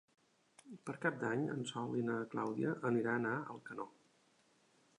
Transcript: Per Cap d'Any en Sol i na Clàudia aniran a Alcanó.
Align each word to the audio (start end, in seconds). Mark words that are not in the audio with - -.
Per 0.89 0.93
Cap 1.03 1.19
d'Any 1.23 1.43
en 1.55 1.61
Sol 1.73 1.93
i 1.99 2.03
na 2.07 2.15
Clàudia 2.31 2.73
aniran 2.93 3.29
a 3.33 3.35
Alcanó. 3.57 3.87